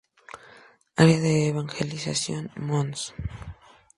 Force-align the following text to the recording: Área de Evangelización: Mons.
Área 1.03 1.19
de 1.25 1.33
Evangelización: 1.51 2.43
Mons. 2.67 3.01